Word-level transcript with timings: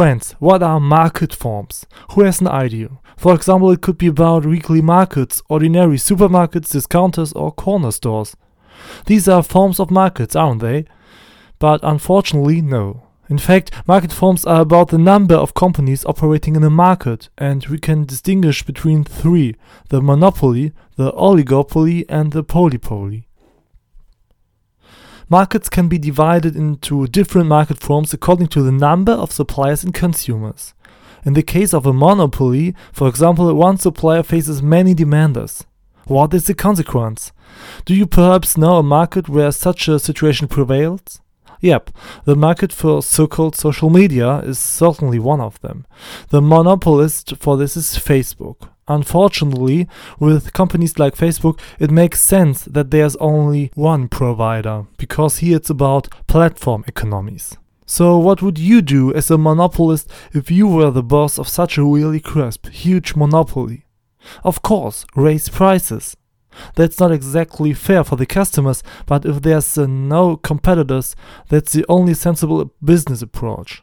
Friends, 0.00 0.32
what 0.38 0.62
are 0.62 0.80
market 0.80 1.34
forms? 1.34 1.84
Who 2.12 2.22
has 2.22 2.40
an 2.40 2.48
idea? 2.48 2.88
For 3.18 3.34
example, 3.34 3.70
it 3.70 3.82
could 3.82 3.98
be 3.98 4.06
about 4.06 4.46
weekly 4.46 4.80
markets, 4.80 5.42
ordinary 5.50 5.98
supermarkets, 5.98 6.70
discounters, 6.70 7.34
or 7.34 7.52
corner 7.52 7.90
stores. 7.90 8.34
These 9.04 9.28
are 9.28 9.42
forms 9.42 9.78
of 9.78 9.90
markets, 9.90 10.34
aren't 10.34 10.62
they? 10.62 10.86
But 11.58 11.80
unfortunately, 11.82 12.62
no. 12.62 13.08
In 13.28 13.36
fact, 13.36 13.72
market 13.86 14.10
forms 14.10 14.46
are 14.46 14.62
about 14.62 14.88
the 14.88 14.96
number 14.96 15.34
of 15.34 15.52
companies 15.52 16.06
operating 16.06 16.56
in 16.56 16.64
a 16.64 16.70
market, 16.70 17.28
and 17.36 17.66
we 17.66 17.76
can 17.76 18.06
distinguish 18.06 18.62
between 18.62 19.04
three 19.04 19.54
the 19.90 20.00
monopoly, 20.00 20.72
the 20.96 21.12
oligopoly, 21.12 22.06
and 22.08 22.32
the 22.32 22.42
polypoly. 22.42 23.26
Markets 25.32 25.68
can 25.68 25.86
be 25.86 25.96
divided 25.96 26.56
into 26.56 27.06
different 27.06 27.46
market 27.46 27.78
forms 27.78 28.12
according 28.12 28.48
to 28.48 28.62
the 28.64 28.72
number 28.72 29.12
of 29.12 29.30
suppliers 29.30 29.84
and 29.84 29.94
consumers. 29.94 30.74
In 31.24 31.34
the 31.34 31.44
case 31.44 31.72
of 31.72 31.86
a 31.86 31.92
monopoly, 31.92 32.74
for 32.92 33.06
example, 33.06 33.54
one 33.54 33.76
supplier 33.76 34.24
faces 34.24 34.60
many 34.60 34.92
demanders. 34.92 35.64
What 36.06 36.34
is 36.34 36.48
the 36.48 36.54
consequence? 36.54 37.30
Do 37.84 37.94
you 37.94 38.08
perhaps 38.08 38.56
know 38.56 38.78
a 38.78 38.82
market 38.82 39.28
where 39.28 39.52
such 39.52 39.86
a 39.86 40.00
situation 40.00 40.48
prevails? 40.48 41.20
Yep, 41.60 41.90
the 42.24 42.36
market 42.36 42.72
for 42.72 43.02
so 43.02 43.26
called 43.26 43.54
social 43.54 43.90
media 43.90 44.38
is 44.38 44.58
certainly 44.58 45.18
one 45.18 45.40
of 45.40 45.60
them. 45.60 45.86
The 46.30 46.40
monopolist 46.40 47.36
for 47.36 47.56
this 47.56 47.76
is 47.76 47.96
Facebook. 47.96 48.68
Unfortunately, 48.88 49.86
with 50.18 50.52
companies 50.52 50.98
like 50.98 51.14
Facebook, 51.14 51.60
it 51.78 51.90
makes 51.90 52.20
sense 52.20 52.64
that 52.64 52.90
there's 52.90 53.14
only 53.16 53.70
one 53.74 54.08
provider, 54.08 54.86
because 54.96 55.38
here 55.38 55.56
it's 55.56 55.70
about 55.70 56.08
platform 56.26 56.84
economies. 56.88 57.56
So, 57.86 58.18
what 58.18 58.40
would 58.40 58.58
you 58.58 58.82
do 58.82 59.12
as 59.14 59.30
a 59.30 59.38
monopolist 59.38 60.10
if 60.32 60.50
you 60.50 60.66
were 60.66 60.90
the 60.90 61.02
boss 61.02 61.38
of 61.38 61.48
such 61.48 61.76
a 61.76 61.84
really 61.84 62.20
crisp, 62.20 62.68
huge 62.68 63.14
monopoly? 63.14 63.84
Of 64.44 64.62
course, 64.62 65.04
raise 65.14 65.48
prices. 65.48 66.16
That's 66.74 66.98
not 66.98 67.12
exactly 67.12 67.72
fair 67.72 68.04
for 68.04 68.16
the 68.16 68.26
customers, 68.26 68.82
but 69.06 69.24
if 69.24 69.42
there's 69.42 69.78
uh, 69.78 69.86
no 69.86 70.36
competitors, 70.36 71.16
that's 71.48 71.72
the 71.72 71.84
only 71.88 72.14
sensible 72.14 72.72
business 72.82 73.22
approach. 73.22 73.82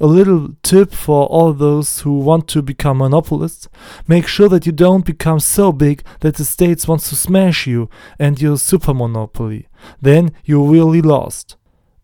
A 0.00 0.06
little 0.06 0.56
tip 0.62 0.92
for 0.92 1.26
all 1.26 1.52
those 1.52 2.00
who 2.00 2.18
want 2.18 2.48
to 2.48 2.62
become 2.62 2.98
monopolists 2.98 3.68
make 4.06 4.26
sure 4.26 4.48
that 4.48 4.66
you 4.66 4.72
don't 4.72 5.04
become 5.04 5.38
so 5.38 5.72
big 5.72 6.02
that 6.20 6.34
the 6.34 6.44
states 6.44 6.88
wants 6.88 7.08
to 7.08 7.16
smash 7.16 7.66
you 7.66 7.88
and 8.18 8.40
your 8.40 8.58
super 8.58 8.92
monopoly. 8.92 9.68
Then 10.00 10.32
you're 10.44 10.68
really 10.68 11.00
lost. 11.00 11.56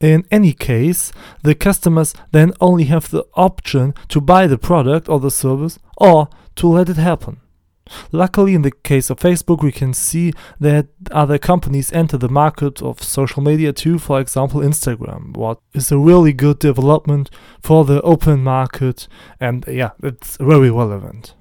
In 0.00 0.24
any 0.30 0.52
case, 0.52 1.12
the 1.42 1.54
customers 1.54 2.14
then 2.30 2.52
only 2.60 2.84
have 2.84 3.10
the 3.10 3.24
option 3.34 3.94
to 4.08 4.20
buy 4.20 4.46
the 4.46 4.58
product 4.58 5.08
or 5.08 5.18
the 5.18 5.30
service 5.30 5.78
or 5.96 6.28
to 6.56 6.68
let 6.68 6.88
it 6.88 6.96
happen. 6.96 7.40
Luckily, 8.12 8.54
in 8.54 8.62
the 8.62 8.70
case 8.70 9.10
of 9.10 9.18
Facebook, 9.18 9.62
we 9.62 9.72
can 9.72 9.92
see 9.94 10.32
that 10.60 10.88
other 11.10 11.38
companies 11.38 11.92
enter 11.92 12.16
the 12.16 12.28
market 12.28 12.82
of 12.82 13.02
social 13.02 13.42
media 13.42 13.72
too, 13.72 13.98
for 13.98 14.20
example, 14.20 14.60
Instagram, 14.60 15.36
what 15.36 15.60
is 15.74 15.92
a 15.92 15.98
really 15.98 16.32
good 16.32 16.58
development 16.58 17.30
for 17.62 17.84
the 17.84 18.00
open 18.02 18.42
market, 18.42 19.08
and 19.40 19.64
yeah, 19.68 19.90
it's 20.02 20.36
very 20.38 20.70
relevant. 20.70 21.34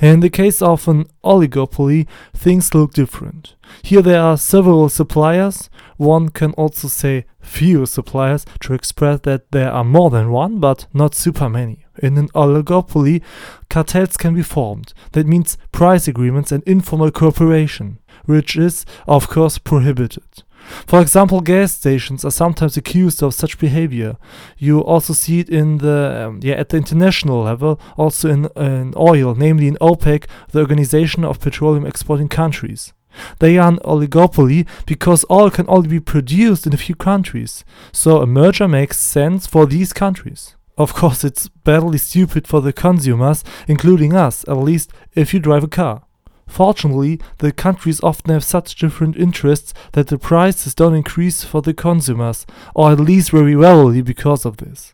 In 0.00 0.20
the 0.20 0.30
case 0.30 0.60
of 0.60 0.86
an 0.88 1.06
oligopoly, 1.24 2.06
things 2.34 2.74
look 2.74 2.92
different. 2.92 3.54
Here 3.82 4.02
there 4.02 4.20
are 4.20 4.36
several 4.36 4.88
suppliers, 4.88 5.70
one 5.96 6.28
can 6.28 6.52
also 6.52 6.88
say 6.88 7.26
few 7.40 7.86
suppliers 7.86 8.44
to 8.60 8.74
express 8.74 9.20
that 9.20 9.50
there 9.52 9.72
are 9.72 9.84
more 9.84 10.10
than 10.10 10.30
one, 10.30 10.58
but 10.58 10.86
not 10.92 11.14
super 11.14 11.48
many. 11.48 11.86
In 12.02 12.18
an 12.18 12.28
oligopoly, 12.30 13.22
cartels 13.68 14.16
can 14.16 14.34
be 14.34 14.42
formed. 14.42 14.94
That 15.12 15.26
means 15.26 15.58
price 15.70 16.08
agreements 16.08 16.52
and 16.52 16.62
informal 16.64 17.10
cooperation, 17.10 17.98
which 18.24 18.56
is, 18.56 18.84
of 19.06 19.28
course, 19.28 19.58
prohibited. 19.58 20.42
For 20.86 21.00
example, 21.00 21.40
gas 21.40 21.72
stations 21.72 22.24
are 22.24 22.30
sometimes 22.30 22.76
accused 22.76 23.22
of 23.22 23.34
such 23.34 23.58
behavior. 23.58 24.16
You 24.58 24.80
also 24.80 25.12
see 25.12 25.40
it 25.40 25.48
in 25.48 25.78
the 25.78 26.26
um, 26.26 26.40
yeah 26.42 26.54
at 26.54 26.70
the 26.70 26.76
international 26.76 27.42
level, 27.42 27.80
also 27.96 28.28
in, 28.30 28.48
in 28.56 28.94
oil, 28.96 29.34
namely 29.34 29.68
in 29.68 29.76
OPEC, 29.80 30.26
the 30.50 30.60
Organization 30.60 31.24
of 31.24 31.40
Petroleum 31.40 31.86
Exporting 31.86 32.28
Countries. 32.28 32.92
They 33.40 33.58
are 33.58 33.68
an 33.68 33.78
oligopoly 33.84 34.66
because 34.86 35.24
oil 35.30 35.50
can 35.50 35.66
only 35.68 35.88
be 35.88 36.00
produced 36.00 36.66
in 36.66 36.72
a 36.72 36.78
few 36.78 36.94
countries, 36.94 37.64
so 37.92 38.22
a 38.22 38.26
merger 38.26 38.68
makes 38.68 38.98
sense 38.98 39.46
for 39.46 39.66
these 39.66 39.92
countries. 39.92 40.56
Of 40.78 40.94
course, 40.94 41.22
it's 41.22 41.48
badly 41.48 41.98
stupid 41.98 42.48
for 42.48 42.62
the 42.62 42.72
consumers, 42.72 43.44
including 43.68 44.14
us, 44.14 44.44
at 44.48 44.56
least 44.56 44.92
if 45.14 45.34
you 45.34 45.40
drive 45.40 45.64
a 45.64 45.68
car. 45.68 46.02
Fortunately, 46.52 47.18
the 47.38 47.50
countries 47.50 48.02
often 48.02 48.30
have 48.30 48.44
such 48.44 48.74
different 48.74 49.16
interests 49.16 49.72
that 49.92 50.08
the 50.08 50.18
prices 50.18 50.74
don't 50.74 50.94
increase 50.94 51.44
for 51.44 51.62
the 51.62 51.72
consumers, 51.72 52.44
or 52.74 52.92
at 52.92 53.00
least 53.00 53.30
very 53.30 53.56
rarely 53.56 54.02
because 54.02 54.44
of 54.44 54.58
this. 54.58 54.92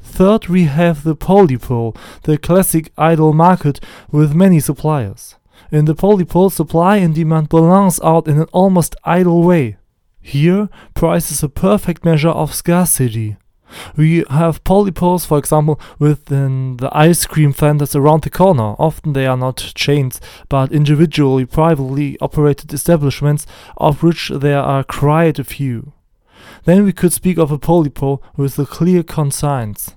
Third, 0.00 0.48
we 0.48 0.64
have 0.64 1.04
the 1.04 1.14
polypole, 1.14 1.94
the 2.22 2.38
classic 2.38 2.90
idle 2.96 3.34
market 3.34 3.78
with 4.10 4.34
many 4.34 4.58
suppliers. 4.58 5.36
In 5.70 5.84
the 5.84 5.94
polypole, 5.94 6.50
supply 6.50 6.96
and 6.96 7.14
demand 7.14 7.50
balance 7.50 8.00
out 8.02 8.26
in 8.26 8.38
an 8.40 8.48
almost 8.50 8.96
idle 9.04 9.42
way. 9.42 9.76
Here, 10.22 10.70
price 10.94 11.30
is 11.30 11.42
a 11.42 11.50
perfect 11.50 12.06
measure 12.06 12.30
of 12.30 12.54
scarcity. 12.54 13.36
We 13.96 14.24
have 14.30 14.64
polypoles, 14.64 15.26
for 15.26 15.38
example, 15.38 15.80
within 15.98 16.76
the 16.78 16.90
ice 16.96 17.26
cream 17.26 17.52
vendors 17.52 17.94
around 17.94 18.22
the 18.22 18.30
corner. 18.30 18.74
Often 18.78 19.12
they 19.12 19.26
are 19.26 19.36
not 19.36 19.72
chains, 19.74 20.20
but 20.48 20.72
individually, 20.72 21.46
privately 21.46 22.18
operated 22.20 22.72
establishments, 22.72 23.46
of 23.76 24.02
which 24.02 24.30
there 24.34 24.60
are 24.60 24.84
quite 24.84 25.38
a 25.38 25.44
few. 25.44 25.92
Then 26.64 26.84
we 26.84 26.92
could 26.92 27.12
speak 27.12 27.38
of 27.38 27.50
a 27.50 27.58
polypole 27.58 28.22
with 28.36 28.58
a 28.58 28.66
clear 28.66 29.02
conscience. 29.02 29.96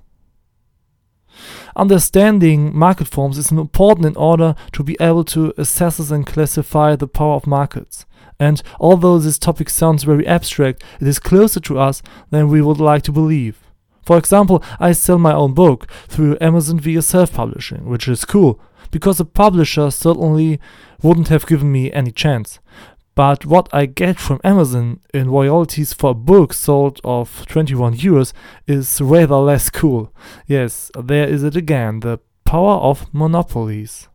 Understanding 1.76 2.76
market 2.76 3.06
forms 3.06 3.38
is 3.38 3.52
important 3.52 4.06
in 4.06 4.16
order 4.16 4.54
to 4.72 4.82
be 4.82 4.96
able 5.00 5.24
to 5.24 5.54
assess 5.56 6.10
and 6.10 6.26
classify 6.26 6.96
the 6.96 7.06
power 7.06 7.34
of 7.34 7.46
markets. 7.46 8.04
And 8.40 8.62
although 8.78 9.18
this 9.18 9.38
topic 9.38 9.68
sounds 9.70 10.04
very 10.04 10.26
abstract, 10.26 10.82
it 11.00 11.06
is 11.06 11.18
closer 11.18 11.60
to 11.60 11.78
us 11.78 12.02
than 12.30 12.48
we 12.48 12.60
would 12.60 12.80
like 12.80 13.02
to 13.04 13.12
believe. 13.12 13.67
For 14.08 14.16
example, 14.16 14.64
I 14.80 14.92
sell 14.92 15.18
my 15.18 15.34
own 15.34 15.52
book 15.52 15.86
through 16.08 16.38
Amazon 16.40 16.80
via 16.80 17.02
self 17.02 17.34
publishing, 17.34 17.84
which 17.84 18.08
is 18.08 18.24
cool, 18.24 18.58
because 18.90 19.20
a 19.20 19.24
publisher 19.26 19.90
certainly 19.90 20.58
wouldn't 21.02 21.28
have 21.28 21.46
given 21.46 21.70
me 21.70 21.92
any 21.92 22.10
chance. 22.10 22.58
But 23.14 23.44
what 23.44 23.68
I 23.70 23.84
get 23.84 24.18
from 24.18 24.40
Amazon 24.42 25.00
in 25.12 25.28
royalties 25.28 25.92
for 25.92 26.12
a 26.12 26.14
book 26.14 26.54
sold 26.54 27.02
of 27.04 27.44
21 27.48 27.96
euros 27.96 28.32
is 28.66 28.98
rather 29.02 29.36
less 29.36 29.68
cool. 29.68 30.10
Yes, 30.46 30.90
there 30.98 31.28
is 31.28 31.44
it 31.44 31.54
again, 31.54 32.00
the 32.00 32.18
power 32.46 32.76
of 32.76 33.12
monopolies. 33.12 34.08